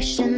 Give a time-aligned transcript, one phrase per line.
[0.00, 0.29] pushing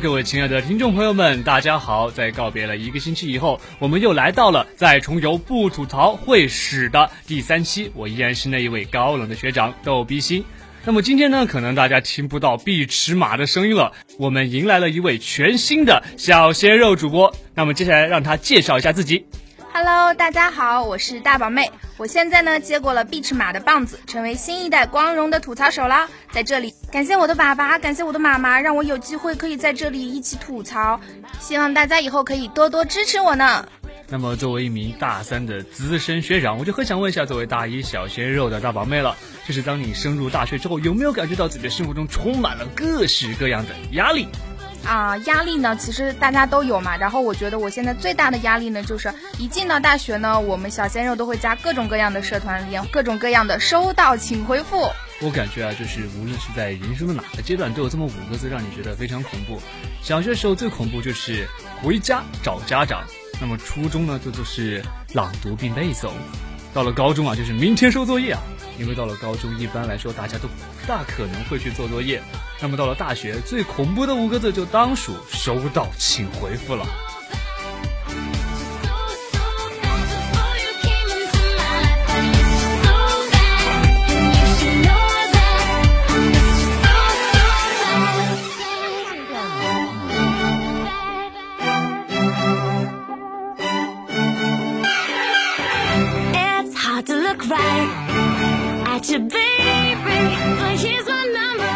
[0.00, 2.10] 各位亲爱的听众朋友们，大家好！
[2.10, 7.92] 在告别了一个星期以后，我们又来到了在重游不吐槽会死的第三期。
[7.94, 10.42] 我依然是那一位高冷的学长逗比星。
[10.86, 17.34] 那么今天呢，可能大家听不到碧池马的声音了，我们迎来了一位全新的小鲜肉主播。
[17.54, 19.26] 那么接下来让他介绍一下自己。
[19.72, 21.70] Hello，大家好，我是大宝妹。
[21.96, 26.08] 我现在呢接过了碧池马的棒子，成为新一代光荣的吐槽手啦。
[26.32, 31.00] 在这里感谢我的爸爸，感谢我的妈妈，让我有机会可以在这里一起吐槽。
[31.38, 33.66] 希望大家以后可以多多支持我呢。
[34.08, 44.26] 那么作为一名大三的资深学长，我就很想问一下，作为大一小鲜肉的大宝妹了，就是当你升入大学之后，有没有感觉到自己的生活中充满了各式各样的压力？
[44.84, 46.96] 啊，压力呢，其实大家都有嘛。
[46.96, 54.88] 然后我觉得我现在最大的压力呢，就是一进到大学呢，我们小鲜肉都会加各种各样的社团连，各种各样的收到请回复。
[55.22, 59.60] 我感觉啊，就是无论是在人生的哪个阶段，都有这么五个字让你觉得非常恐怖。
[60.02, 61.46] 小学时候最恐怖就是
[61.82, 63.04] 回家找家长，
[63.40, 64.82] 那么初中呢，这就是
[65.12, 66.10] 朗读并背诵。
[66.72, 68.40] 到了高中啊，就是明天收作业啊，
[68.78, 70.54] 因为到了高中，一般来说大家都不
[70.86, 72.22] 大可能会去做作业。
[72.60, 76.86] 那么到了大学，最恐怖的五个字就当属收到请回复了。
[99.00, 99.96] Got you, baby.
[100.60, 101.70] But here's my number.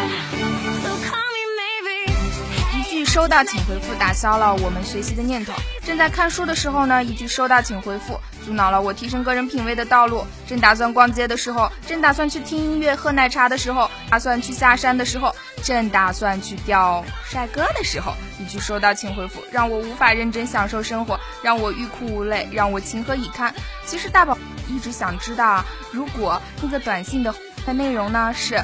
[3.06, 5.52] 收到，请回复，打消了我们学习的念头。
[5.84, 10.26] 正在看书的时候呢，一句收到，请回复，阻挠了我提升个人品味的道路。
[10.48, 23.54] 正打算逛街的时候，正打算去听音乐、喝奶茶的时候，打算去下山的时候，正打算去钓帅哥的时候，一句收到，请回复，让我无法认真享受生活，让我欲哭无泪，让我情何以堪。
[23.86, 24.36] 其实大宝
[24.68, 27.34] 一直想知道，如果那个短信的
[27.66, 28.62] 的内容呢是。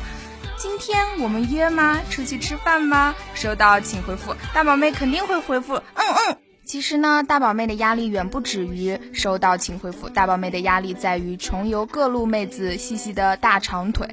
[0.63, 1.99] 今天我们约吗？
[2.11, 3.15] 出去吃饭吗？
[3.35, 4.35] 收到，请回复。
[4.53, 6.37] 大宝妹肯定会回复，嗯嗯。
[6.67, 10.11] 其实呢，大宝妹的压力远不止于收到，请回复。
[10.11, 14.07] 大宝妹的压力在于穷游各路妹子细细的大长腿。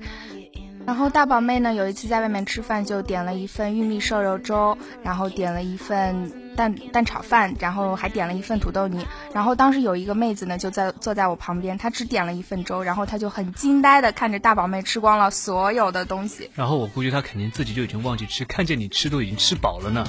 [0.88, 9.06] 然后大宝妹呢，有一次在外面吃饭，就点了一份玉米瘦肉粥，然后点了一份蛋蛋炒饭，然后还点了一份土豆泥。
[9.34, 16.50] 然后当时有一个妹子呢，就在坐在我旁边，她只点了一份粥，然后她就很惊呆的看着大宝妹吃光了所有的东西。
[16.56, 20.08] 然后我估计她肯定自己就已经忘记吃，看见你吃都已经吃饱了呢。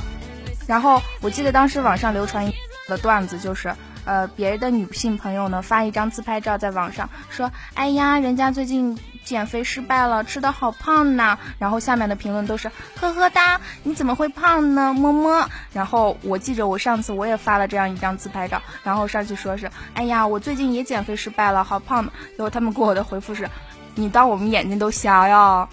[0.68, 2.48] 然后我记得当时网上流传
[2.88, 3.74] 的段子就是。
[4.08, 11.38] 呃，别的女性朋友呢发一张自拍照在网上说，哎呀，人家最近减肥失败了，吃的好胖呐。
[11.58, 14.94] 然后下面的评论都是呵呵哒，你怎么会胖呢？
[14.94, 15.46] 么么。
[15.74, 22.02] 然后我记着我上次我也发了这样一张自拍照，然后上去说是，哎呀，我最近也减肥失败了，好胖。
[22.30, 23.46] 结果他们给我的回复是，
[23.94, 25.68] 你当我们眼睛都瞎呀？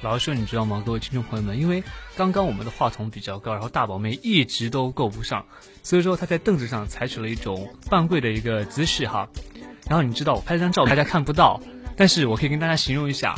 [0.00, 1.58] 老实说，你知道吗，各位听众朋友们？
[1.58, 1.82] 因为
[2.16, 5.44] 刚刚我们的话筒比较高，然后大宝妹一直都够不上，
[5.82, 9.28] 所以说她在凳子上采取了一种半跪的一个姿势哈。
[9.88, 11.60] 然后你知道我拍了张照，大家看不到，
[11.96, 13.36] 但是我可以跟大家形容一下，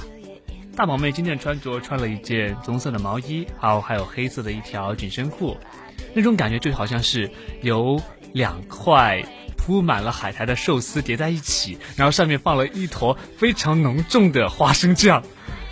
[0.77, 5.57] 大宝妹今天穿着穿了一件棕色的毛衣，还有还有黑色的一条紧身裤，
[6.13, 7.31] 那种感觉就好像是
[7.63, 7.99] 有
[8.35, 9.25] 两块
[9.57, 15.23] 铺满了海苔的寿司叠在一起，然后上面放了一坨非常浓重的花生酱。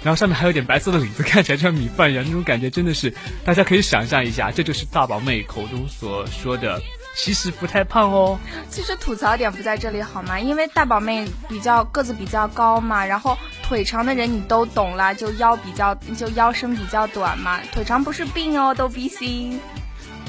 [0.02, 3.12] 然后上面还有点白色的领子，看起来像米饭一样，那种感觉真的是，
[3.44, 6.80] 大家可以想象一下，这就是大宝妹口中所说的，
[7.16, 8.38] 其实不太胖哦。
[8.70, 10.38] 其实吐槽点不在这里好吗？
[10.38, 19.60] 因为大宝妹比较个子比较高嘛，然后腿长的人你都懂啦，就腰比较就腰身比较短嘛，腿长不是病哦，都比心。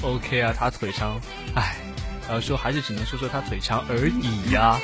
[0.02, 1.20] OK 啊，她腿长，
[1.56, 1.76] 唉，
[2.30, 4.78] 要说还是只能说说她腿长而已呀。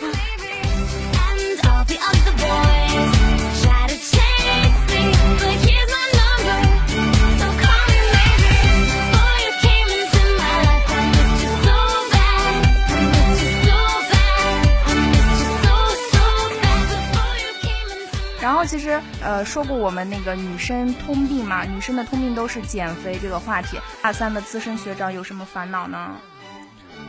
[18.42, 26.12] 然后其实呃说过我们那个女生通病嘛女生的通病都是减肥这个话题大三的资深学长有什么烦恼呢？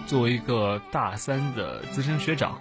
[0.07, 2.59] 作为一个大三的资深学长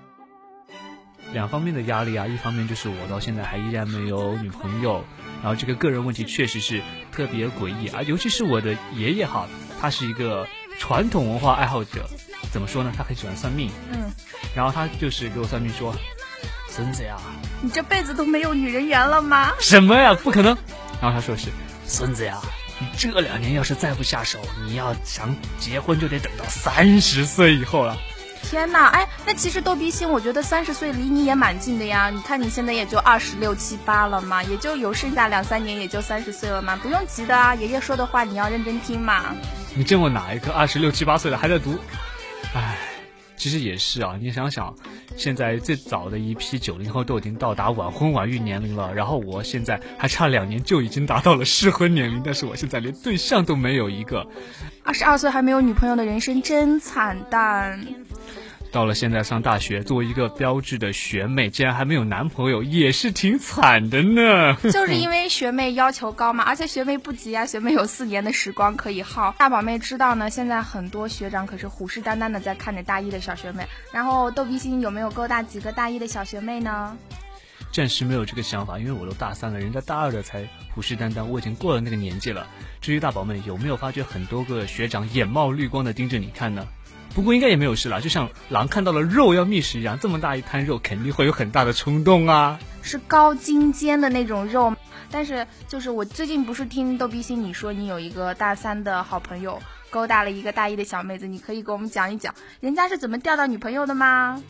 [1.31, 5.03] 两方面的压力啊一方面就是我到现在还依然没有女朋友
[5.45, 6.81] 然后这个个人问题确实是
[7.11, 9.47] 特别诡异啊，尤其是我的爷爷哈，
[9.79, 10.47] 他是一个
[10.79, 12.09] 传统文化爱好者，
[12.51, 12.91] 怎么说呢？
[12.97, 14.11] 他很喜欢算命，嗯，
[14.55, 15.95] 然后他就是给我算命说，
[16.67, 17.15] 孙子呀，
[17.61, 19.53] 你这辈子都没有女人缘了吗？
[19.59, 20.15] 什么呀？
[20.15, 20.57] 不可能！
[20.99, 21.49] 然后他说是，
[21.85, 22.41] 孙子呀。
[22.79, 27.95] 你这两年要是再不下手，你要想结婚就得等到三十岁以后了。
[28.49, 32.09] 天呐，哎，那其实逗比星，我觉得三十岁离你也蛮近的呀。
[32.09, 37.55] 你看你现在也就二十六七八了嘛，也就有剩下两三年，也就三十岁了嘛，不用急的啊。
[37.55, 39.35] 爷爷说的话你要认真听嘛。
[39.75, 41.77] 你见过哪一个二十六七八岁的还在读？
[42.53, 42.77] 哎。
[43.37, 44.73] 其实也是啊，你想想，
[45.17, 54.25] 现在最早的一批九零后都已经到达晚婚晚育年龄了，然后我现在还差两年就已经达到了适婚年龄，但是我现在连对象都没有一个。
[54.85, 57.85] 二十二岁还没有女朋友的人生真惨淡。
[58.75, 64.57] 到了现在上大学，作为一个标志的学妹，竟然还没有男朋友，也是挺惨的呢。
[64.69, 69.33] 就是因为学妹要求高嘛，而且学妹不急啊，学妹有四年的时光可以耗。
[69.37, 73.65] 大宝妹知道呢，现在很多学长可是虎视眈眈的在看着大一的小学妹。
[73.93, 76.97] 然后逗比心有没有勾搭几个大一的小学妹呢？
[77.71, 82.45] 暂时没有这个想法，因为我都大三了，人家大二的才虎视眈眈，我已经过了那个年纪了。
[82.81, 86.67] 至于大宝妹有没有发觉很多个学长眼冒绿光的盯着你看呢？
[87.15, 92.59] 不过应该也没有事了，就像狼看到了肉要觅食一样，这么大一滩肉，肯定会有很大的冲动啊。
[92.81, 94.75] 是高精尖的那种肉，
[95.09, 104.43] 但是就是我最近不是听逗比心你说你有一个大三的好朋友勾搭了一个大一的小妹子，你可以给我们讲一讲人家是怎么钓到女朋友的吗？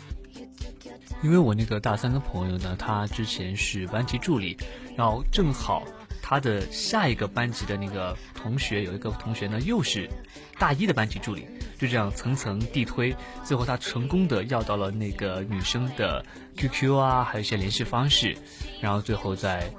[1.22, 4.58] 因为我那个大三的朋友呢，他之前是班级助理，
[4.98, 5.84] 然后正好。
[6.28, 10.10] 他的下一个班级的那个同学有一个同学呢，又是
[10.58, 11.46] 大一的班级助理，
[11.78, 16.26] 就这样层层递推，最后他成功的要到了那个女生的
[16.58, 18.38] QQ 啊，还有一些联系方式，
[18.82, 19.70] 然后最后在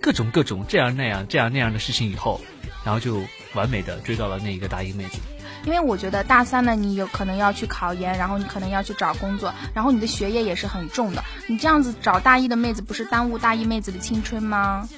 [0.00, 2.40] 各种各种这样那样这样那样的事情以后，
[2.84, 3.22] 然后就
[3.54, 5.18] 完美的追到了那一个大一妹子。
[5.64, 14.88] 因为我觉得大三呢，你有可能要去考研，然后你可能要去找工作，然后你的学业也是很重的，你这样子找大一的妹子，不是耽误大一妹子的青春吗？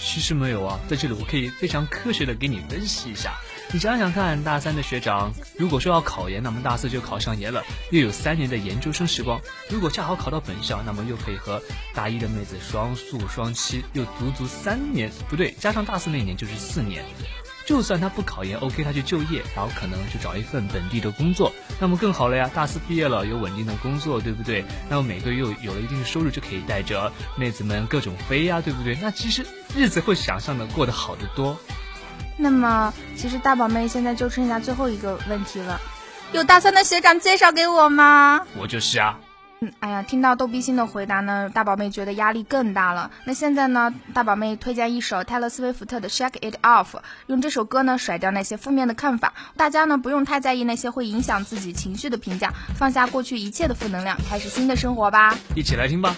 [0.00, 3.34] 其实没有啊，在这里我可以非常科学的给你分析一下。
[3.72, 9.40] 你想想看，大三的学长，如果说要考研，那么大四就考上研了，又有三年的研究生时光。
[9.68, 11.60] 如果恰好考到本校，那么又可以和
[11.92, 17.04] 大一的妹子双宿双栖，又足足三年，不对，加上大四那年就是四年。
[17.66, 21.50] 就算他不考研，OK，他去就业，然后可能就找一份本地的工作，
[21.80, 22.48] 那么更好了呀。
[22.54, 24.64] 大四毕业了，有稳定的工作，对不对？
[24.88, 28.96] 那么每个月又有了一定的收入，就可以带着妹子们各种飞呀，对不对？
[29.00, 29.44] 那其实
[29.74, 31.58] 日子会想象的过得好得多。
[32.36, 35.80] 那么，其实大宝妹现在就剩下最后一个问题了，
[36.32, 38.44] 有大三的学长介绍给我吗？
[38.56, 39.18] 我就是啊。
[39.60, 43.10] 嗯哎呀，听到逗比星的回答呢，大宝妹觉得压力更大了。
[43.24, 46.86] 那现在呢，大宝妹推荐一首泰勒·斯威夫特的《Shake It Off》，
[47.28, 49.32] 用这首歌呢甩掉那些负面的看法。
[49.56, 55.38] 大家呢不用太在意那些会影响自己情绪的评价，放下过去一切的负能量，开始新的生活吧。
[55.54, 56.14] 一起来听吧。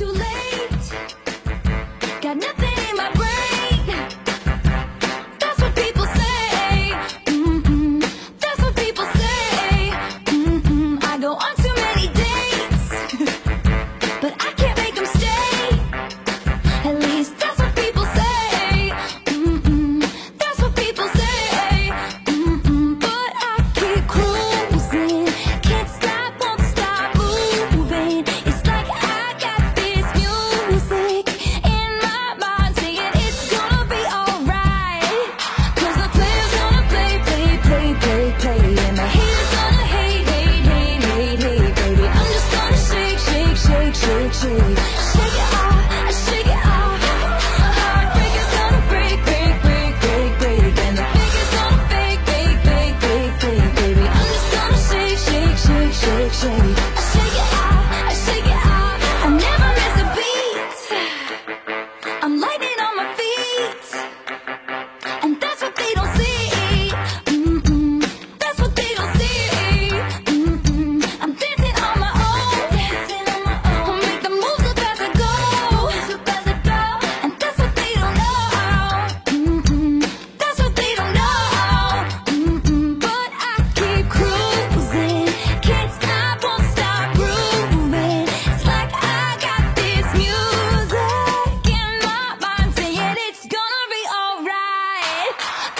[0.00, 0.06] to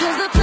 [0.01, 0.40] Cause the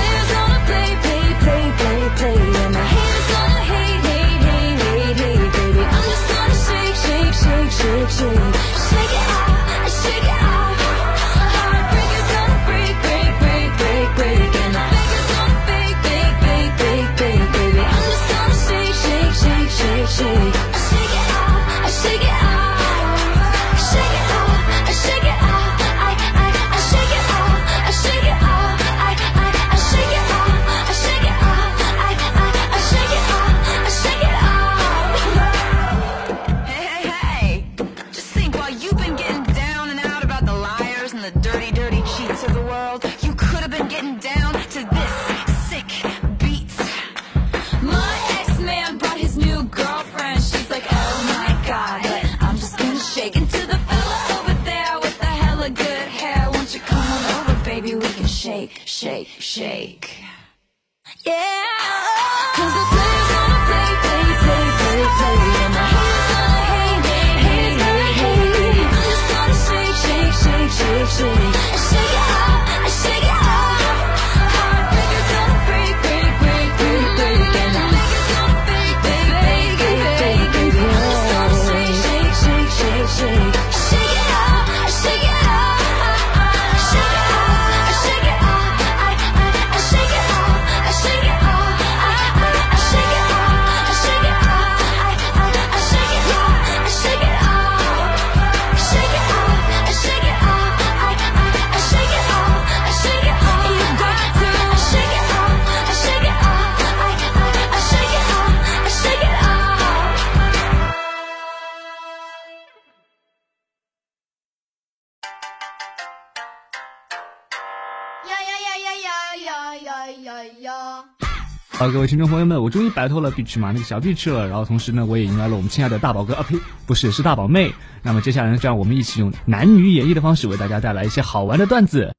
[121.77, 126.57] 好，各位听众朋友们，我终于摆脱了碧池马那个小碧池了，然后同时呢，我也迎来了我们亲爱的大宝哥啊呸，
[126.88, 127.72] 不是是大宝妹。
[128.01, 132.15] 那么接下来呢，就让我们一起用男女演绎的方式为大家带来一些好玩的段子。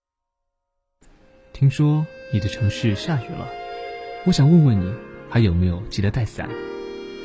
[1.52, 3.48] 听说你的城市下雨了，
[4.26, 4.94] 我想问问你，
[5.28, 6.48] 还有没有记得带伞？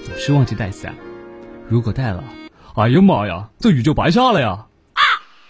[0.03, 0.95] 总是忘记带伞，
[1.69, 2.23] 如果带了，
[2.73, 4.65] 哎呀妈呀，这雨就白下了呀！
[4.93, 5.01] 啊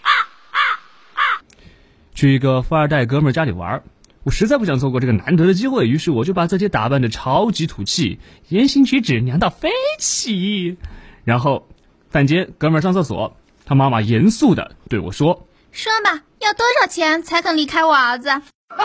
[0.02, 0.10] 啊
[0.50, 0.60] 啊
[1.14, 1.20] 啊
[2.14, 3.82] 去一个富二代哥们家里玩，
[4.24, 10.78] 我实在不想错过这个难得的机会，于是我就把自己打扮的超级土气，言行举止娘到飞起。
[11.24, 11.68] 然后
[12.10, 18.30] 饭间哥们儿上厕所，他妈妈严肃的对我说说吧，要多少钱才肯离开我儿子？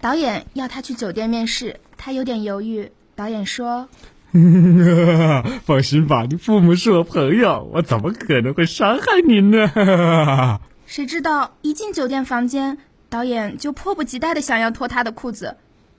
[0.00, 2.90] 导演要他去酒店面试，他有点犹豫。
[3.14, 3.88] 导演说
[5.64, 12.78] 放心吧，你父母是我朋友，我怎么可能会伤害你呢？：“谁知道一进酒店房间，
[13.10, 15.58] 导演就迫不及待的想要脱他的裤子。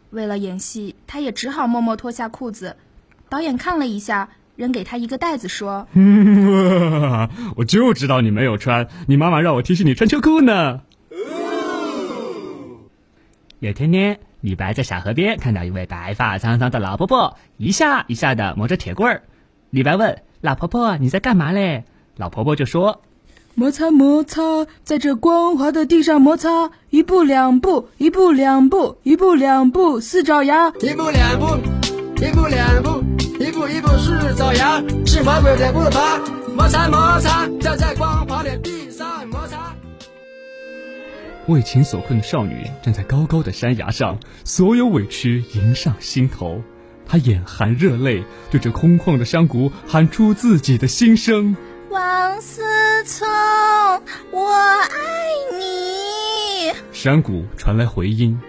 [0.10, 2.76] 为了演戏，他也只好默默脱下裤子。
[3.30, 5.88] 导演看了一下，扔给他一个袋子，说
[7.56, 10.82] 我就知道你没有穿，你妈妈让我提醒你穿秋裤呢。
[13.60, 19.22] 有天呢，李白在小河边看到一位白发苍苍的老婆婆，一下一下的磨着铁棍儿。
[19.70, 21.84] 李白问老婆婆：“你在干嘛嘞？”
[22.18, 23.04] 老婆婆就说
[23.60, 30.70] ：“摩擦摩擦，在这光滑的地上摩擦，一步两步，一步两步，一步两步，四爪牙。
[30.80, 31.58] 一步两步，
[32.26, 33.04] 一步两步，
[33.38, 36.22] 一步一步是爪牙，是魔鬼的步伐，
[36.56, 39.76] 摩擦摩擦，就在光滑的地上摩擦。
[41.48, 46.62] 为情所困的少女站在高高的山崖上，所有委屈迎上心头。
[47.06, 51.58] 她眼含热泪，对着空旷的山谷喊出自己的心声。
[51.90, 53.28] 王思聪，
[54.30, 58.40] 我爱你山谷传来回音。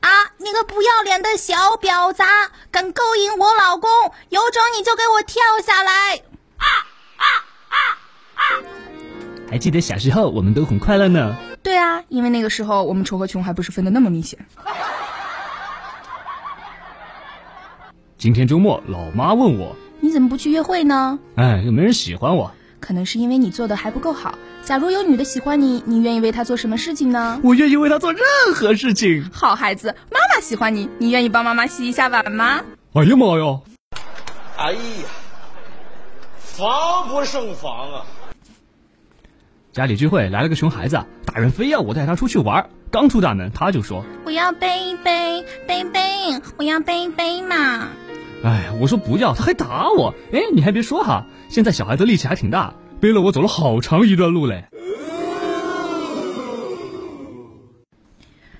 [0.00, 0.08] 啊！
[0.38, 2.26] 你个不要脸的小婊砸，
[2.72, 3.88] 敢勾引我老公，
[4.30, 6.16] 有种你就给我跳下来！
[6.56, 6.66] 啊
[7.18, 7.24] 啊
[7.68, 7.76] 啊
[8.34, 8.42] 啊
[9.48, 11.36] 还记得小时候，我们都很快乐呢。
[11.62, 14.44] 对啊，因为那个时候我们丑和穷还不是分的那么明显。
[18.18, 21.18] 今天周末，老妈问我，你怎么不去约会呢？
[21.34, 24.34] 哎，又没人喜欢我，可能是因为你做的还不够好。
[24.62, 27.40] 假如有女的喜欢你，你愿意为她做什么事情呢？
[27.42, 28.22] 我愿意为她做任
[28.54, 29.24] 何事情。
[29.32, 32.60] 好孩子，妈妈喜欢你，你愿意帮妈妈洗一下碗吗？
[32.92, 33.60] 哎呀妈呀！
[34.58, 34.78] 哎呀，
[36.38, 38.04] 防不胜防啊！
[39.72, 42.68] 家里聚会来了个熊孩子，大人非要我带他出去玩。
[42.90, 46.00] 刚出大门，他就说我要背一背，背背，
[46.58, 47.88] 我要背一背嘛。
[48.44, 50.14] ：“哎，我说不要，他还打我。
[50.30, 54.66] 哎，你还别说哈，现在小孩子力气还挺大，背了我走了好长一段路嘞。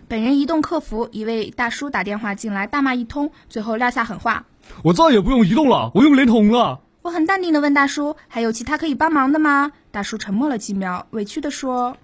[0.09, 4.47] 本人移动客服一位大叔打电话进来，大骂一通，最后撂下狠话。
[4.83, 6.81] 我再也不用移动了，我用联通了。
[7.03, 11.99] 我很淡定的问大叔：“还有其他可以帮忙的吗？”大叔沉默了几秒，委屈的说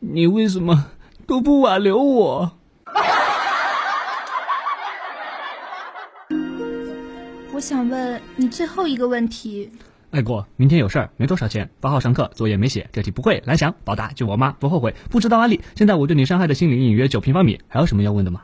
[0.00, 0.86] 你为什么
[1.26, 2.52] 都不挽留我
[7.56, 9.70] ？：“我想问你最后一个问题。
[10.10, 15.58] 爱过，明天有事儿，没多少钱，八号上课，作业没写，这题不会，蓝翔，宝达，就我妈，不后悔，不知道安利。
[15.74, 18.42] 现在我对你伤害的心灵隐约九平方米，还有什么要问的吗？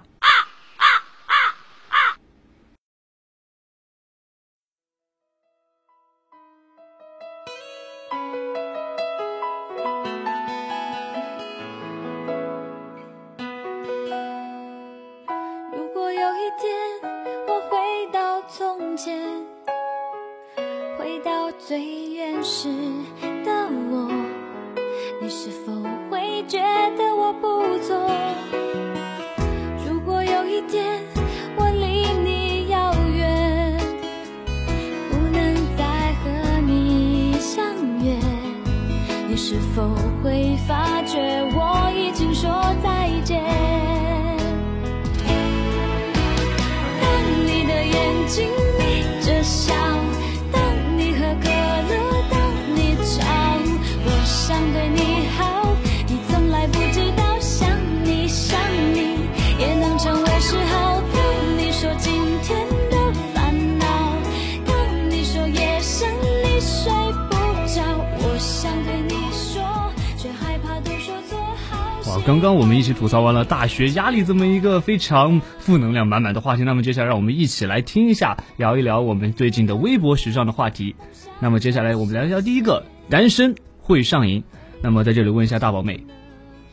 [72.24, 80.94] 刚刚我们一起吐槽完了大学压力这么一个非常负能量满满的话题，那么接下来让我们一起来听一下，聊一聊我们最近的微博时尚的话题。
[81.40, 84.44] 那么接下来我们聊一聊第一个，单身会上瘾。
[84.80, 86.04] 那么在这里问一下大宝妹，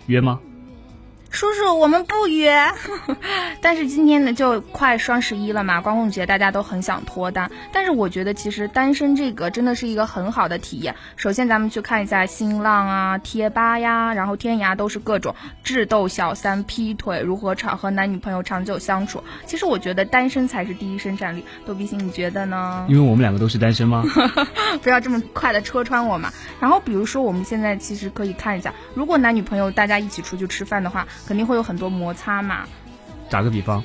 [0.05, 0.39] 约吗？
[1.31, 2.59] 叔叔，我们不约。
[3.61, 7.49] 但是今天呢，就快双十一了嘛，光棍节大家都很想脱单。
[7.71, 10.95] 但是我觉得其实单身这个真的是一个很好的体验。
[11.15, 19.23] 首先咱们去看一下新浪啊、贴吧呀，然后天涯都是各种智斗小三、劈腿，如何长和男女朋友长久相处。
[19.45, 21.45] 其实我觉得单身才是第一生产力。
[21.65, 22.85] 逗比星，你觉得呢？
[22.89, 24.03] 因为我们两个都是单身吗？
[24.81, 26.33] 不要这么快的戳穿我嘛。
[26.59, 32.65] 然后比如说我们现在其实可以看一下，如果男女朋友大家一起出去吃饭的话，肯定会有很多摩擦嘛。
[33.29, 33.83] 打个比方，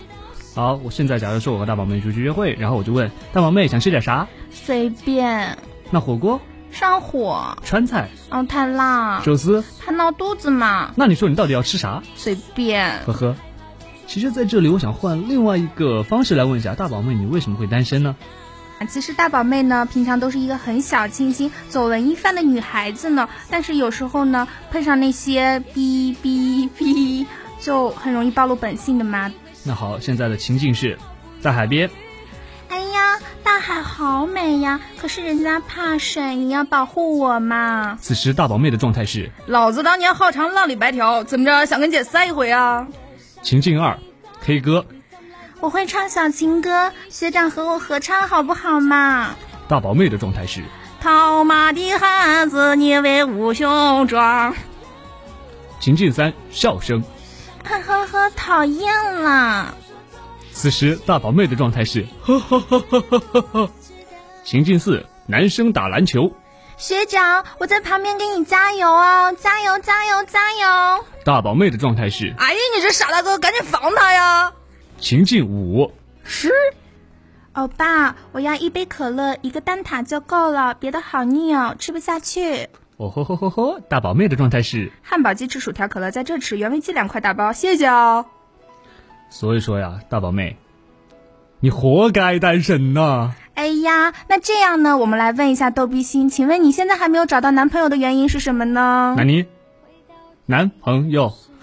[0.54, 4.26] 好，我现在假如说我和大宝妹出去约会，然后我就问大宝妹想吃点啥？
[4.50, 5.58] 随便
[5.90, 10.92] 那火锅、上火，川菜、哦太辣，寿司，怕闹肚子嘛。
[10.96, 12.02] 那你说你到底要吃啥？
[12.14, 13.00] 随便。
[13.06, 13.36] 呵呵。
[14.06, 18.14] 其实，在这里我想换另外一个方式来问一下大宝妹，你为什么会单身呢？
[18.88, 23.28] 其实大宝妹呢，平常都是一个很小清新、走文艺范的女孩子呢。
[23.48, 27.26] 但是有时候呢，碰上那些哔哔哔，
[27.60, 29.32] 就很容易暴露本性的嘛。
[29.64, 30.98] 那好，现在的情境是
[31.40, 31.88] 在海边，
[32.68, 34.80] 哎呀，大海好美呀！
[35.00, 37.96] 可是人家怕水，你要保护我嘛。
[38.00, 42.86] 此时大宝妹的状态是老子当年好长浪里白条，怎么着想跟姐塞一回啊？
[43.42, 43.98] 情境二
[44.42, 44.84] ，K 歌，
[45.64, 49.34] 我会唱小情歌，学长和我合唱好不好嘛？
[49.66, 50.62] 大宝妹的状态是
[51.00, 54.54] 套马的汉子，你威武雄壮。
[55.80, 57.02] 情境三，笑声。
[57.64, 59.74] 呵呵呵，讨厌啦！
[60.52, 63.70] 此时大宝妹的状态是呵呵呵呵呵呵呵。
[64.44, 66.30] 情境四，男生打篮球。
[66.76, 71.04] 学长，我在旁边给你加油哦，加油加油加油！
[71.24, 74.52] 大宝妹的状态是哎呀，你这傻大哥，赶紧防他呀！
[74.98, 75.92] 情境五，
[76.24, 76.50] 是。
[77.52, 82.68] 欧巴，我要一杯可乐，一个蛋挞就够了，别的好腻哦，吃不下去。
[82.96, 83.80] 哦吼吼吼吼！
[83.80, 88.26] 大宝妹的状态是汉堡鸡翅薯条可乐在这吃，原味鸡两块大包，谢谢哦。
[89.30, 90.56] 所以说呀，大宝妹，
[91.60, 94.96] 你活该单身呐、哎呀，那这样呢？
[94.96, 99.14] 我们来问一下逗比心，请问你现在还没有找到男朋友的原因是什么呢？
[99.16, 99.46] 那你
[100.46, 101.53] 男朋友啊，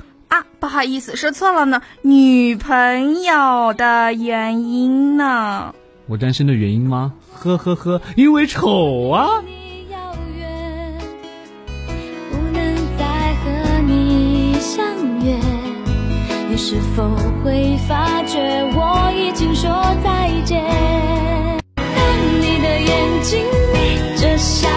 [0.62, 5.74] 不好意思，说错了呢，女朋友的原因呢？
[6.06, 7.14] 我单身的原因吗？
[7.34, 9.28] 呵呵呵，因为丑啊！
[9.44, 9.98] 你遥
[10.38, 10.94] 远，
[12.30, 14.86] 不能再和你相
[15.26, 15.36] 约。
[16.48, 17.10] 你是否
[17.44, 18.40] 会发觉
[18.76, 19.68] 我已经说
[20.04, 20.64] 再见？
[21.76, 21.86] 当
[22.40, 23.44] 你的眼睛
[23.74, 24.70] 眯着笑，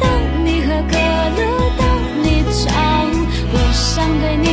[0.00, 0.10] 当
[0.44, 1.38] 你喝可乐，
[1.78, 1.86] 当
[2.24, 2.72] 你吵，
[3.52, 4.43] 我想对你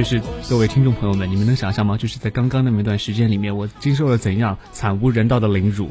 [0.00, 1.94] 就是各位听众朋友们，你们能想象吗？
[1.94, 5.90] 就是在刚刚那么一段时间里面，我经受了怎样惨无人道的凌辱？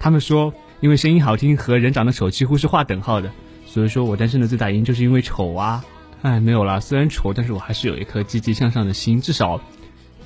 [0.00, 3.30] 他们说，因为声音好听和人长得丑几乎是划等号的，
[3.64, 5.84] 所以说我单身的最大原因就是因为丑啊！
[6.22, 9.20] 哎，没有啦，虽然丑，但是我还是有一颗积极向上的心。
[9.20, 9.60] 至少，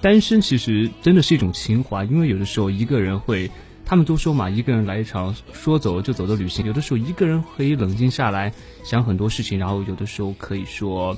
[0.01, 3.51] 单身其实真的是一种情怀，因为有的时候一个人会，
[3.85, 11.15] 他们都说嘛，一个人来一场说走就走的旅行，有的时候一个人可以冷静下来想很多事情，然后有的时候可以说。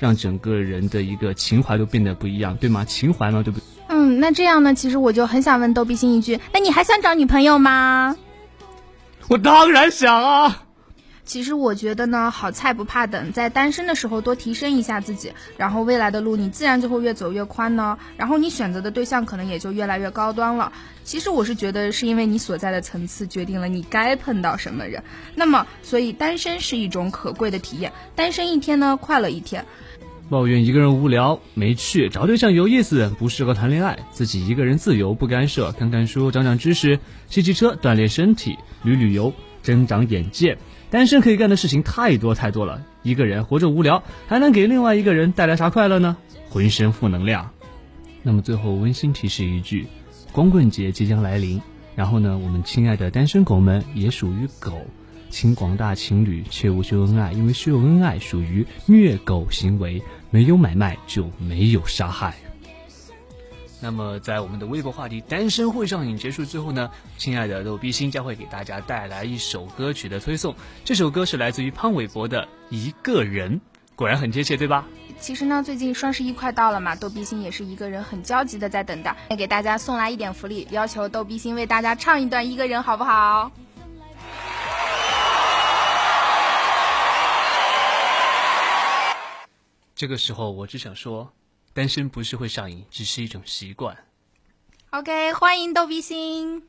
[0.00, 2.84] 让整个人的一个情怀都变得不一样，对吗？
[2.84, 3.64] 情怀嘛，对不对？
[3.88, 4.74] 嗯，那这样呢？
[4.74, 8.16] 其实我就很想问逗比心一句，那你还想找女朋友吗？
[9.28, 10.64] 我当然想啊！
[11.24, 17.98] 其实我觉得呢，好菜不怕等，在单身的时候多提升一下自己，然后未来的路你自然就会越走越宽呢。
[18.16, 20.72] 然后你选择的对象可能也就越来越高端了。
[21.04, 25.04] 其实我是觉得，是因为你所在的层次决定了你该碰到什么人。
[25.36, 29.64] 那么，所以单身是一种可贵的体验，单身一天呢，快乐一天。
[30.30, 40.56] 抱怨一个人无聊没趣，找对象有意思，不适合谈恋爱，自己一个人自由不干涉，看看书长长知识，骑骑车锻炼身体，旅旅游增长眼界。
[40.88, 46.16] 单身可以干的事情太多太多了，一个人活着无聊，还能给另外一个人带来啥快乐呢？
[46.48, 47.50] 浑身负能量。
[48.22, 49.88] 那么最后温馨提示一句：
[50.30, 51.60] 光棍节即将来临，
[51.96, 54.80] 然后呢，我们亲爱的单身狗们也属于狗，
[55.30, 62.34] 请广大情侣切勿秀恩爱，因为秀恩爱属于虐狗行为，没有买卖就没有杀害。
[63.80, 70.54] 那么，在我们的微博话题“单身会上瘾”结束之后呢，亲爱的逗逼星将会给大家带来一首歌曲的推送。
[70.84, 73.56] 这首歌是来自于潘玮柏的《一个人》，
[73.96, 74.84] 果然很贴切，对吧？
[75.18, 83.50] 其实呢，最近双十一快到了嘛，逗比星也是一个人很焦急的在等待，也给大家送来一点福利，要求逗比星为大家唱一段《一个人》，好不好？
[90.00, 91.30] 这个时候，我只想说，
[91.74, 93.94] 单身不是会上瘾，只是一种习惯。
[94.92, 96.62] OK，欢迎逗比星。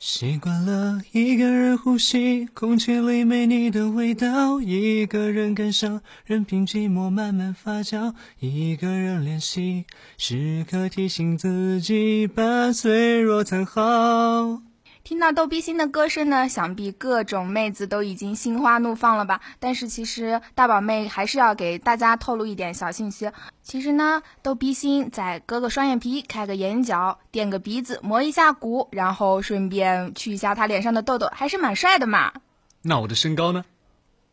[0.00, 9.84] 习惯了一个人呼吸，空气里没你的味道；一个人感伤，任凭寂寞慢慢发酵；一个人练习，
[10.18, 14.65] 时刻提醒自己把脆弱藏好。
[15.06, 19.40] 听到逗比星的歌声呢，想必各种妹子都已经心花怒放了吧？
[19.60, 23.30] 但是其实大宝妹还是要给大家透露一点小信息。
[23.62, 32.32] 其实呢，逗比星在割个双眼皮，开个眼角，垫个鼻子，磨一下骨，然后顺便去一下他脸上的痘痘，还是蛮帅的嘛。
[32.82, 33.64] 那我的身高呢？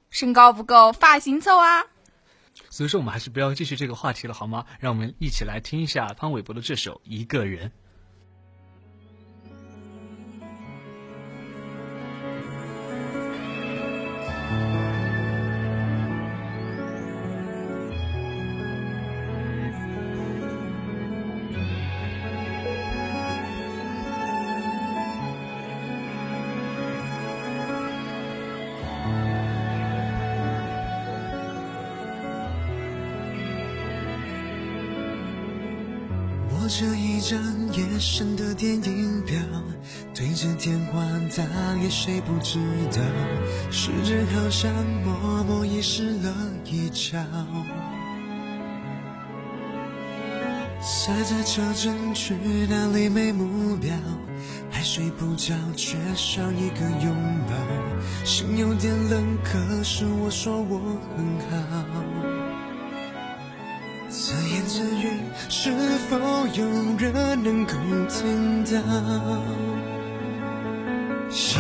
[0.10, 1.84] 身高不够，发型凑啊！
[2.72, 4.66] 所以说，我们还是不要继续这个话题了，好吗？
[4.80, 7.70] 让我们一起来听一下潘玮柏的这首《一个人》。
[36.63, 37.38] 握着一张
[37.74, 39.38] 夜深的电影票，
[40.13, 41.02] 对着电话
[41.36, 41.43] 打
[41.82, 42.60] 给谁不知
[42.91, 43.02] 道，
[43.71, 44.71] 时间好像
[45.04, 46.32] 默默遗失了
[46.65, 47.17] 一角。
[50.80, 52.36] 塞在车站去
[52.69, 53.91] 哪里没目标，
[54.69, 57.15] 还睡不着，缺少一个拥
[57.47, 57.56] 抱，
[58.23, 60.80] 心有点冷，可是我说我
[61.17, 62.04] 很好。
[64.10, 65.10] 自言自语，
[65.49, 65.71] 是
[66.08, 66.19] 否
[66.54, 66.67] 有
[66.99, 67.73] 人能够
[68.10, 69.73] 听到？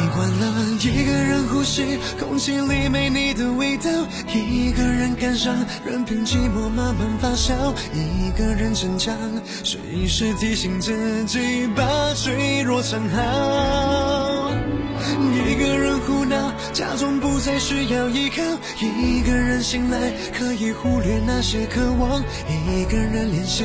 [0.03, 3.89] 习惯了一个人呼吸，空气里没你的味道；
[4.27, 7.53] 一个人感伤，任凭寂寞慢慢发酵；
[7.93, 9.15] 一个人逞强，
[9.63, 14.51] 随时提醒自己把脆弱藏好。
[15.47, 18.43] 一个人胡闹，假装不再需要依靠；
[18.81, 23.63] 一个人醒来，可以忽略那些渴望；一个人练习，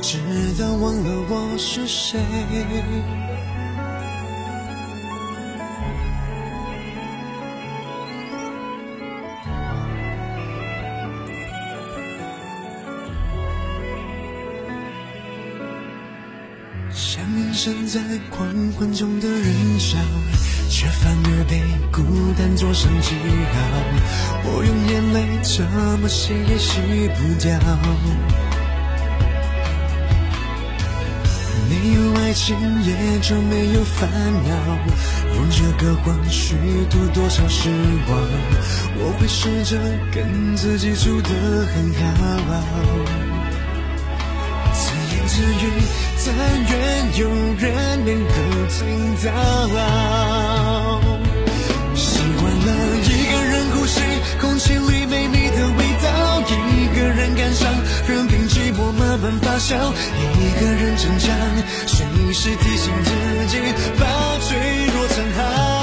[0.00, 0.18] 直
[0.56, 2.20] 到忘了我是谁。
[17.92, 18.00] 在
[18.30, 18.46] 狂
[18.78, 19.98] 欢中的人潮，
[20.68, 22.00] 却反而被孤
[22.38, 23.16] 单做上记
[23.50, 23.56] 号。
[24.44, 25.66] 我用眼泪怎
[26.00, 26.78] 么洗也洗
[27.16, 27.50] 不掉。
[31.68, 34.54] 没有爱情，也就没有烦恼。
[35.34, 36.54] 用这个谎虚
[36.88, 37.70] 度多少时
[38.06, 38.16] 光？
[39.00, 39.76] 我会试着
[40.14, 41.28] 跟自己处得
[41.66, 43.19] 很好。
[45.30, 45.54] 自言
[46.16, 46.74] 自语，但愿
[47.18, 47.22] 有
[47.54, 47.64] 人
[48.04, 48.34] 能够
[48.68, 48.78] 听
[49.14, 49.30] 到。
[51.94, 52.68] 习惯了
[53.04, 54.00] 一个人呼吸，
[54.40, 56.04] 空气里没你的味道；
[56.50, 57.62] 一个人感伤，
[58.08, 59.76] 任凭寂寞慢慢发酵；
[60.36, 61.30] 一个人逞强，
[61.86, 63.10] 随时提醒自
[63.46, 63.58] 己
[64.00, 64.04] 把
[64.40, 64.58] 脆
[64.92, 65.79] 弱藏好。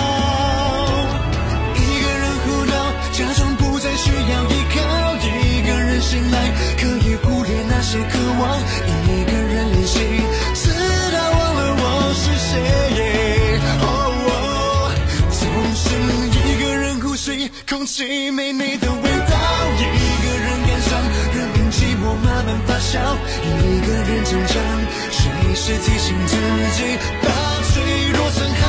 [17.88, 19.34] 吸，空气没你的味道；
[19.80, 19.82] 一
[20.22, 20.92] 个人感伤，
[21.34, 23.00] 任凭寂寞慢慢发酵；
[23.42, 24.62] 一个人逞强，
[25.10, 26.36] 随时提醒自
[26.76, 27.26] 己把
[27.64, 27.72] 脆
[28.12, 28.64] 弱藏好。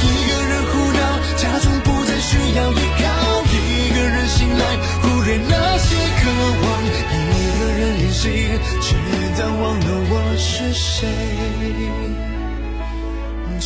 [0.00, 0.98] 一个人胡闹，
[1.36, 3.02] 假装不再需要依靠；
[3.52, 3.54] 一
[3.94, 4.64] 个人醒来，
[5.02, 6.22] 忽略那些渴
[6.62, 6.66] 望；
[7.12, 7.14] 一
[7.60, 8.22] 个人练习，
[8.80, 8.88] 直
[9.38, 12.33] 到忘了我是谁。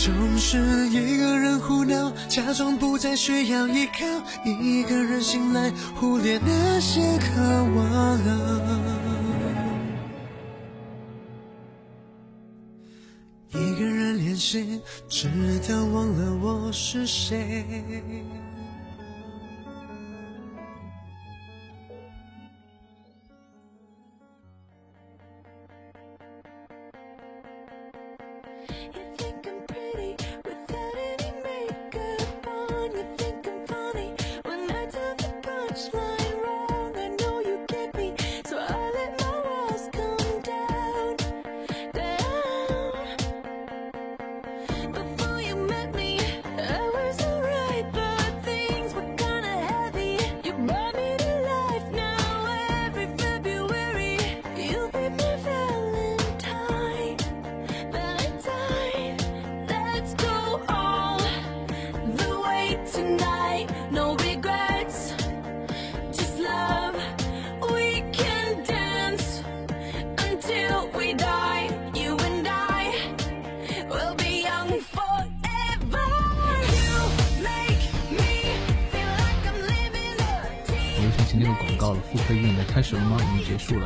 [0.00, 0.56] 总是
[0.90, 4.06] 一个人胡闹，假装不再需要依靠，
[4.44, 7.42] 一个人醒来，忽略那些渴
[7.74, 8.18] 望。
[13.50, 15.28] 一个人练习，直
[15.68, 17.66] 到忘了我是谁。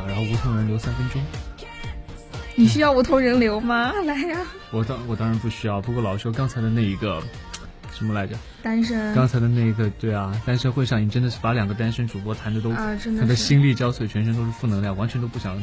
[0.07, 1.21] 然后无痛人流三分钟。
[2.55, 3.91] 你需要无痛人流吗？
[4.05, 4.37] 来呀，
[4.71, 7.21] 我当我当然不需要，不过老实说刚才的那一个
[7.91, 8.35] 什么来着？
[8.61, 15.59] 单身刚才的那一个，对啊，单身会上你真的是把两个单身主播谈的都，啊真的心力交瘁，全身都是负能量，完全都不想。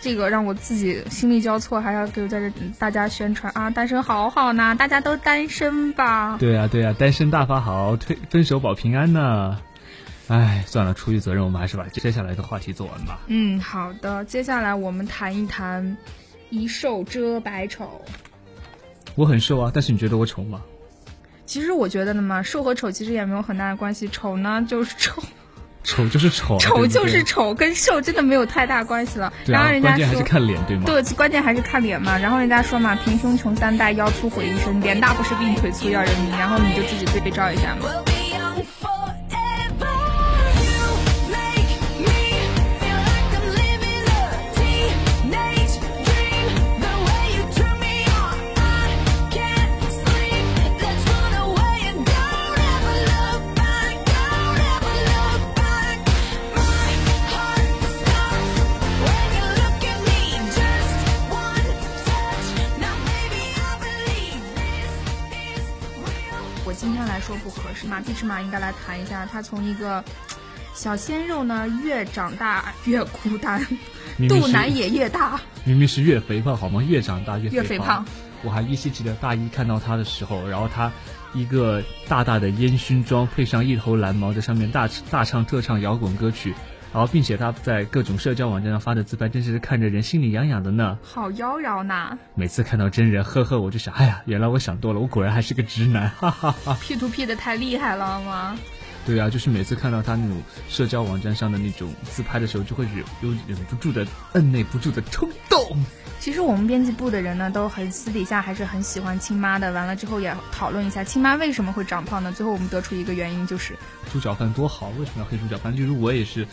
[0.00, 6.36] 这个让我自己心力交瘁，还要给我在这大家宣传啊，单身好好呢，大家都单身吧。
[6.38, 9.58] 对啊，对啊，单身大法好，推分手保平安呢。
[10.28, 13.20] 唉，算了，出于责任，我们还是把接下来的话题做完吧。
[13.28, 15.96] 嗯，好的，接下来我们谈一谈
[16.50, 18.02] 一瘦遮百丑。
[19.14, 20.60] 我很瘦啊，但是你觉得我丑吗？
[21.46, 25.22] 其实我觉得呢嘛，瘦和丑其实也没有很大的关系，丑呢就是丑，
[25.84, 29.26] 丑就是丑啊， 丑就是丑，跟瘦真的没有太大关系了。
[29.28, 30.82] 啊然后，人家关键还说是看脸，对吗？
[30.86, 32.18] 对，关键还是看脸嘛。
[32.18, 36.36] 然后人家说嘛，平胸穷三代，腰粗毁一生，脸大不是病，腿粗要人命。
[36.36, 38.15] 然后你就自己对照一下嘛。
[67.86, 70.02] 说不合适嘛，地尺马应该来谈一下，他从一个
[70.74, 73.64] 小鲜肉呢，越长大越孤单，
[74.28, 75.40] 肚腩也越大。
[75.64, 76.82] 明明是越肥胖好吗？
[76.82, 78.04] 越长大越肥越肥胖。
[78.42, 80.92] 我还依稀记得大一看到他的时候，然后他
[81.32, 86.54] 一个大大的烟熏妆，配上一头蓝毛，在上面大大唱特唱摇滚歌曲，
[86.92, 90.98] 然后并且他在各种社交网站上发的自拍，真是看着人心里痒痒的呢。
[91.02, 96.76] 好妖娆呐每次看到真人，呵呵，我就想，哎呀，原来我想多了，我果然还是个直男，哈哈哈。
[96.80, 98.56] ，P to P 的太厉害了吗？
[99.04, 105.60] 对啊，就是每次看到他那种社交网站上的那种自拍的时候，就会忍又忍不住的摁捺不住的冲动。
[106.18, 109.70] 其实我们编辑部的人呢，都很私底下还是很喜欢亲妈的。
[109.70, 112.32] 完了之后也讨论一下亲妈为什么会长胖呢？
[112.32, 113.76] 最后我们得出一个原因，就是
[114.12, 115.76] 猪脚饭多好，为什么要黑猪脚饭？
[115.76, 116.44] 就是我也是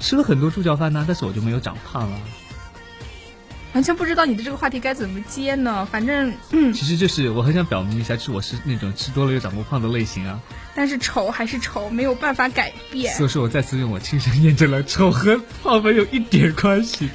[0.00, 2.18] 吃了很多猪脚饭呢，但是我就没有长胖啊。
[3.72, 5.86] 完全不知道你的这个话题该怎么接呢。
[5.88, 10.40] 反正，嗯，其实就是我很想表明一下，就是我是那种吃多了又长不胖的类型啊。
[10.74, 13.14] 但是丑还是丑，没有办法改变。
[13.14, 17.10] 所以说我再次用我亲身验证了，丑和胖没有一点关系。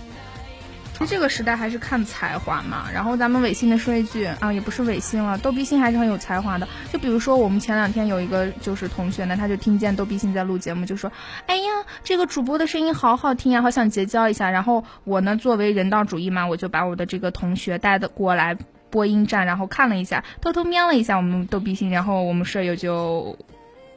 [0.97, 2.86] 其实这个时代还是看才华嘛。
[2.93, 6.65] 然后咱们违心的说一句啊，也不是违心了，逗比心还是很有才华的。
[6.91, 11.12] 就比如说我们前两天有一个就是同学呢，他就听见逗比心在录节目，就说
[11.47, 11.63] ：“哎呀，
[12.05, 18.58] 这个主播的声音好好听呀，好想结交一下。”然后我呢，作为人道主义嘛，我就把我的这个同学带的过来
[18.89, 23.38] 播音站，然后看了一下，偷偷瞄了一下我们逗比心，然后我们舍友就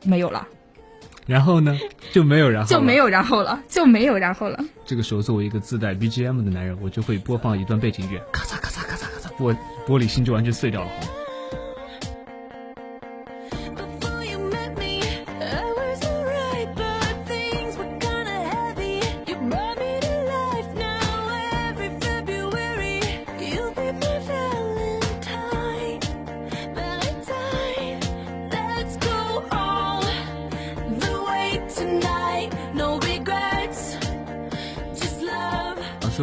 [0.03, 0.49] 没有了，
[1.29, 1.79] 然后呢，
[2.11, 2.97] 就没有然后，就没。
[2.97, 4.59] 有然后了，就没有然后了。
[4.87, 10.91] 这个时候，作为一个自带 BGM 的男人，我就会播放一段背景乐，咔嚓咔嚓咔嚓咔嚓，玻玻璃心就完全碎掉了。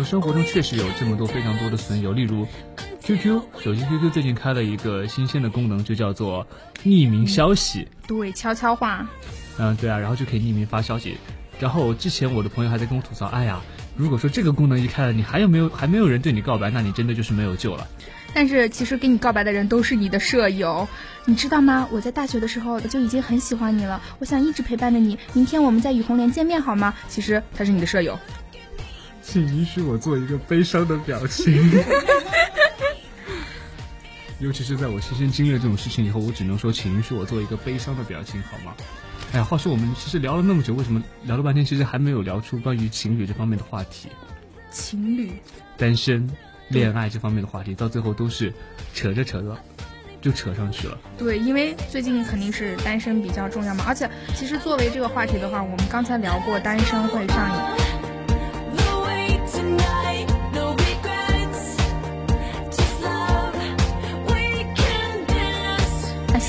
[0.06, 2.48] 生活中确实有这么多非常多的损友，例如
[3.02, 6.48] QQ 手机 QQ 最近开了一个新鲜的功能，就叫做
[6.84, 7.88] 匿名消息。
[8.08, 9.08] 对，悄悄话。
[9.58, 11.18] 嗯，对啊，然后就可以匿名发消息。
[11.60, 13.62] 然后之前我的朋友还在跟我吐槽，哎呀，
[13.96, 17.88] 如果说这个功能一开了，你还有没有还没有人对你告白，那你真的就是没有救了。
[18.34, 20.88] 但是其实给你告白的人都是你的舍友，
[21.24, 21.88] 你知道吗？
[21.92, 25.18] 我在大学的时候就已经很喜欢你了，我想一直陪伴着你。
[25.34, 26.94] 明天我们在雨红莲见面好吗？
[27.08, 28.20] 其实他是你的舍友。
[29.26, 31.54] 请允许我做一个悲伤的表情。
[34.40, 38.74] 尤其是在我亲身经历了这种事情以后，我只能说，请允许我做一个悲伤的表情好吗？
[39.34, 44.10] 哎呀，话说我们其实聊了那么久，为什么聊了半天，其实还没有聊出关于情侣这方面的话题？
[44.70, 45.32] 情侣，
[45.76, 46.30] 单身、
[46.68, 48.54] 恋爱这方面的话题，到最后都是
[48.94, 49.58] 扯着扯着
[50.22, 50.98] 就扯上去了。
[51.18, 57.85] 对，因为最近肯定是单身比较重要嘛，而且其实作为这个话题的话，我们刚才聊过单身会上瘾。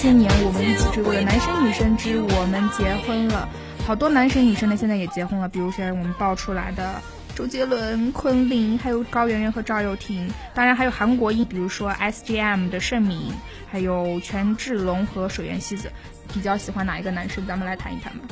[0.06, 3.48] 些年我们一起追过的男生女生之我们结婚了，
[3.84, 7.02] 好多男生女生呢现在也结婚了，比如说我们爆出来的
[7.34, 13.32] 周杰伦、昆凌，还有高圆圆和赵又廷，当然还有韩国艺，比如说 S G M 的盛敏，
[13.68, 15.90] 还有权志龙和水原希子。
[16.32, 17.44] 比较喜欢哪一个男生？
[17.44, 18.28] 咱们来谈一谈吧。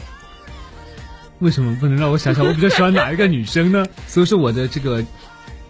[1.40, 3.84] 为什么不能让我想想我比较喜欢哪一个女生呢？
[4.06, 5.04] 所以说我的这个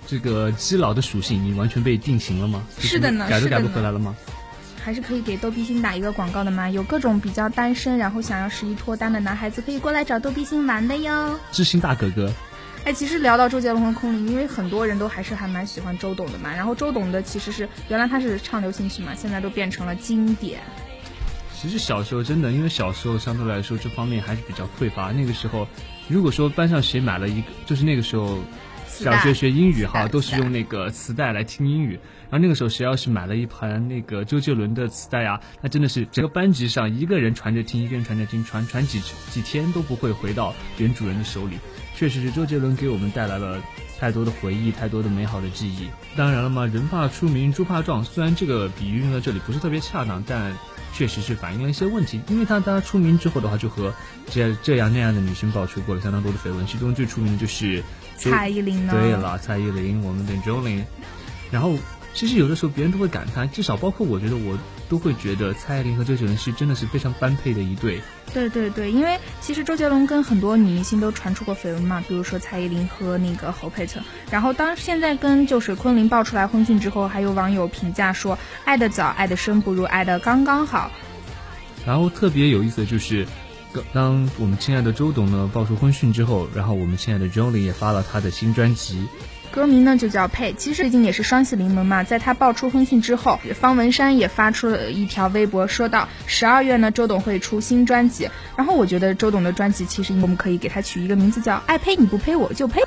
[0.07, 2.63] 这个基佬的属性，已经完全被定型了吗？
[2.79, 4.15] 是的呢改都改不回来了吗？
[4.85, 6.69] 还是可以给逗比星打一个广告的嘛？
[6.69, 11.41] 有各种比较单身，然后想要十一脱单的男孩子，可以过来找逗比星玩的哟。
[11.51, 12.31] 知心大哥哥，
[12.85, 16.55] 哎，其实聊到周杰伦和空灵，因为很多人都还是还蛮喜欢周董的嘛。
[16.55, 20.61] 然后周董的其实是原来他是唱流行曲嘛，现在都变成了经典。
[21.55, 25.13] 其实小时候真的，因为小时候相对来说这方面还是比较匮乏。
[25.13, 25.67] 那个时候，
[26.09, 28.39] 如果说班上谁买了一个，就是那个时候
[28.87, 31.99] 小学学英语哈，都是用那个磁带来听英语。
[32.35, 41.59] 然后那个时候谁要是买了一盘那个周杰伦的磁带啊，那真的是整个班级上一个人传着听，一个人传着听，传传几几天都不会回到原主人的手里。
[41.95, 43.63] 确实是周杰伦给我们带来了
[44.01, 45.89] 太多的回忆，太多的美好的记忆。
[46.17, 48.05] 当然了嘛，人怕出名，猪怕壮。
[48.05, 50.53] 虽然这个比喻用在这里不是特别恰当，但
[50.93, 52.21] 确实是反映了一些问题。
[52.29, 53.95] 因为他他出名之后的话，就和
[54.29, 57.81] 这这样那样的女生爆出过了相当多的绯闻，其中最出名的就是
[58.17, 58.93] 蔡依林呢？
[58.93, 60.83] 对了，蔡依林，我们的 Jolin。
[61.51, 61.77] 然后
[62.15, 64.57] 其实有的时候别人都会感叹，至少包括我觉得我
[64.89, 68.01] 都会觉得蔡依林和周杰伦是真的是非常般配的一对。
[68.33, 74.01] 对对对，因为其实周杰伦跟很多女明星都传出过绯闻嘛，比如说蔡依林和那个侯佩岑。
[74.31, 80.91] 然后当现在跟就是昆凌爆出来婚讯之后，还有网友评价说，爱得早，爱得深，不如爱得刚刚好。
[81.85, 83.27] 然后特别有意思的就是，
[83.73, 89.07] 当当我们亲爱的周董呢爆出婚讯之后，然后我们亲爱的 Jolin 也发了他的新专辑。
[89.55, 102.83] 歌名呢就叫配，其实最近也是双喜临门嘛，在他爆出婚讯之后，方文山也发出了一条微博，说到十二月呢周董会出新专辑，然后我觉得周董的专辑其实我们可以给他取一个名字叫爱配你不配我就配。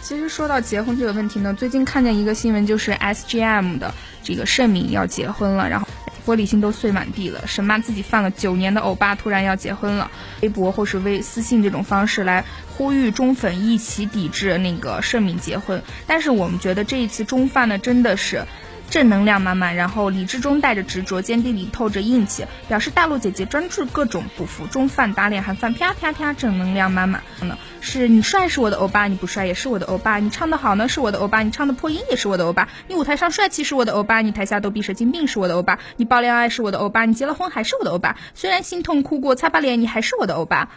[0.00, 3.92] 其实说到结婚这个问题呢，最近看见一个新闻，就是 S.G.M 的
[4.22, 5.88] 这个盛敏要结婚了，然后。
[6.26, 10.10] 玻璃心都碎满地了，神骂自己犯了九年的欧巴突然要结婚了，
[10.40, 12.44] 微博或是微私信这种方式来
[12.76, 15.82] 呼吁中粉一起抵制那个盛敏结婚。
[16.06, 18.44] 但是我们觉得这一次中饭呢真的是
[18.92, 27.56] 正能量满满，然后理智中带着执着，坚定里透着硬气，表示大陆姐姐专治各种不服，中饭打脸韩饭啪啪啪，正能量满满呢。
[27.80, 40.68] 是你帅是我的欧巴，你不帅也是我的欧巴，你唱的好呢是我的欧巴，你唱的破音也是我的欧巴，你舞台上帅气是我的欧巴，你台下逗逼神经病是我的欧巴，你爆恋爱是我的欧巴，你结了婚还是我的欧巴，虽然心痛哭过擦把脸，你还是我的欧巴。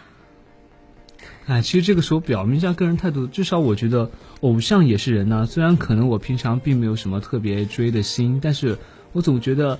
[1.46, 8.76] 哎，其实这个时候表明一下个人态度，至少我觉得偶像也是人呐、虽然可能我平常并没有什么特别追的星，但是
[9.12, 9.78] 我总觉得，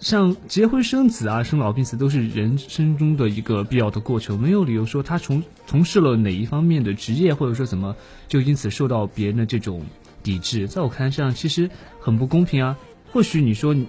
[0.00, 7.94] 像结婚生子啊、生老病死都是人生中的一个必要的过程，没有理由说他从从事了哪一方面的职业，或者说怎么
[8.26, 9.82] 就因此受到别人的这种
[10.24, 10.66] 抵制。
[10.66, 12.76] 在我看来，这样其实很不公平啊。
[13.12, 13.86] 或许你说你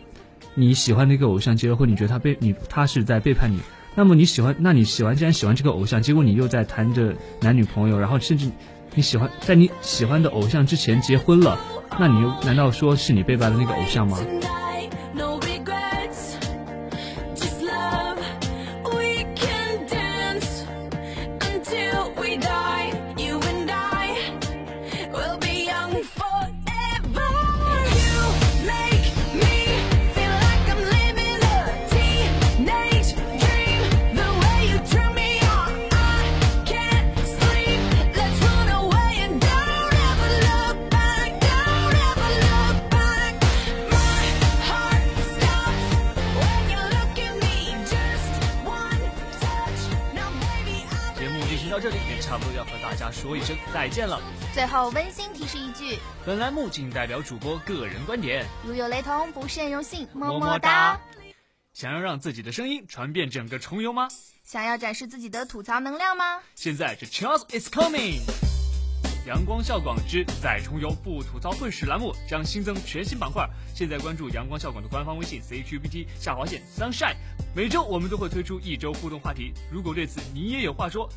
[0.54, 3.60] 你喜欢那个偶像结了婚，你觉得他背你他是在背叛你。
[3.98, 8.48] 那么你喜欢，那你喜欢，既然喜欢这个偶像，结果你又在谈着男女朋友，然后甚至
[8.94, 11.58] 你喜欢在你喜欢的偶像之前结婚了，
[12.00, 14.20] 那你又难道说是你背叛了那个偶像吗？
[53.78, 54.20] 再见了。
[54.56, 61.00] 最后温馨提示一句：本栏目仅代表主播个人观点，如有雷同，不是很荣幸，么么么哒。
[61.74, 64.08] 想要让自己的声音传遍整个重游吗？
[64.44, 66.40] 想要展示自己的吐槽能量吗？
[66.56, 68.22] 现在这 Charles is coming。
[69.28, 77.16] 阳光校广之在重游不吐槽会史栏目将新增全新板块，现在关注阳光校广的官方微信 CQBT 下划线 Sunshine，
[77.56, 79.54] 每周我们都会推出一周互动话题。
[79.72, 81.08] 如果对此你也有话说，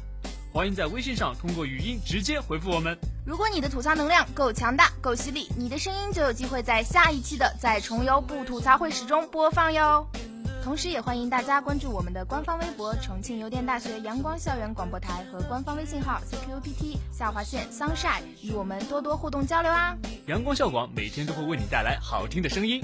[0.52, 2.98] 欢迎在微信上通过语音直接回复我们。
[3.24, 10.04] 如果你的吐槽能量够强大、够犀利，你的声音就有机会在下一期的在重游不吐槽会史中播放哟。
[10.62, 19.96] 同时，也欢迎大家关注我们的官方微博“重庆邮电大学阳光校园广播台”和官方微信号 “CQPT 下划线 Sunshine”，与我们多多互动交流啊！
[20.26, 22.82] 阳光校广每天都会为你带来好听的声音。